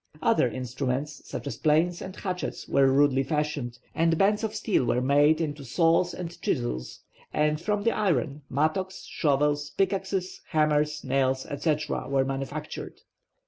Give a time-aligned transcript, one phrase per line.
[0.23, 4.99] Other instruments, such as planes and hatchets, were rudely fashioned, and bands of steel were
[4.99, 12.07] made into saws and chisels; and from the iron, mattocks, shovels, pickaxes, hammers, nails, etc.,
[12.09, 13.01] were manufactured.